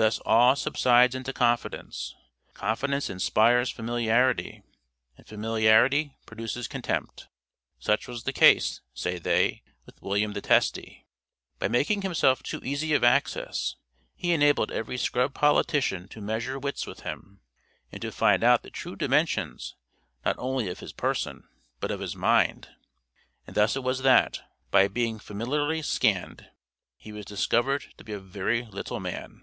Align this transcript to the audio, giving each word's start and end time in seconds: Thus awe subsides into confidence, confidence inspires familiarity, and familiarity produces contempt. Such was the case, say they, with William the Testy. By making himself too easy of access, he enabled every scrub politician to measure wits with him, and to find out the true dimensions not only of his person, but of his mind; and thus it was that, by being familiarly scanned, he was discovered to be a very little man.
Thus 0.00 0.20
awe 0.24 0.54
subsides 0.54 1.16
into 1.16 1.32
confidence, 1.32 2.14
confidence 2.54 3.10
inspires 3.10 3.68
familiarity, 3.68 4.62
and 5.16 5.26
familiarity 5.26 6.16
produces 6.24 6.68
contempt. 6.68 7.26
Such 7.80 8.06
was 8.06 8.22
the 8.22 8.32
case, 8.32 8.80
say 8.94 9.18
they, 9.18 9.64
with 9.86 10.00
William 10.00 10.34
the 10.34 10.40
Testy. 10.40 11.04
By 11.58 11.66
making 11.66 12.02
himself 12.02 12.44
too 12.44 12.60
easy 12.62 12.92
of 12.94 13.02
access, 13.02 13.74
he 14.14 14.32
enabled 14.32 14.70
every 14.70 14.98
scrub 14.98 15.34
politician 15.34 16.06
to 16.10 16.20
measure 16.20 16.60
wits 16.60 16.86
with 16.86 17.00
him, 17.00 17.40
and 17.90 18.00
to 18.02 18.12
find 18.12 18.44
out 18.44 18.62
the 18.62 18.70
true 18.70 18.94
dimensions 18.94 19.74
not 20.24 20.36
only 20.38 20.68
of 20.68 20.78
his 20.78 20.92
person, 20.92 21.42
but 21.80 21.90
of 21.90 21.98
his 21.98 22.14
mind; 22.14 22.68
and 23.48 23.56
thus 23.56 23.74
it 23.74 23.82
was 23.82 24.02
that, 24.02 24.42
by 24.70 24.86
being 24.86 25.18
familiarly 25.18 25.82
scanned, 25.82 26.48
he 26.96 27.10
was 27.10 27.24
discovered 27.26 27.86
to 27.96 28.04
be 28.04 28.12
a 28.12 28.20
very 28.20 28.62
little 28.64 29.00
man. 29.00 29.42